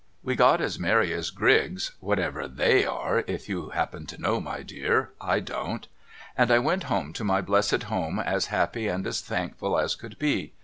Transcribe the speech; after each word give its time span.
We 0.23 0.35
got 0.35 0.61
as 0.61 0.79
merry 0.79 1.13
as 1.13 1.29
grigs 1.29 1.91
(what 1.99 2.17
ever 2.17 2.47
they 2.47 2.87
are, 2.87 3.23
if 3.27 3.47
you 3.47 3.69
happen 3.69 4.07
to 4.07 4.19
know 4.19 4.41
my 4.41 4.61
dear^ 4.63 5.09
—/ 5.39 5.45
don't) 5.45 5.87
and 6.35 6.49
I 6.49 6.57
went 6.57 6.85
home 6.85 7.13
to 7.13 7.23
my 7.23 7.39
blessed 7.41 7.83
home 7.83 8.17
as 8.19 8.47
happy 8.47 8.87
and 8.87 9.05
as 9.05 9.21
thankful 9.21 9.77
as 9.77 9.93
could 9.95 10.17
be. 10.17 10.53